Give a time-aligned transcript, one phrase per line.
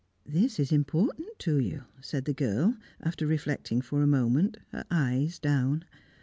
[0.25, 5.37] "This is important to you," said the girl, after reflecting for a moment, her eyes
[5.37, 5.85] down.